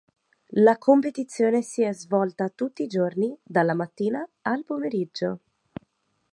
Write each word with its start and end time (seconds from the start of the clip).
La 0.57 0.79
competizione 0.79 1.61
si 1.61 1.83
è 1.83 1.93
svolta 1.93 2.49
tutti 2.49 2.81
i 2.81 2.87
giorni 2.87 3.37
dalla 3.43 3.75
mattina 3.75 4.27
al 4.41 4.63
pomeriggio. 4.63 5.41